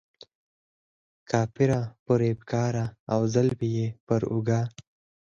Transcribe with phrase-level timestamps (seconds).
[1.29, 4.61] کافره، فریب کاره او زلفې یې پر اوږه.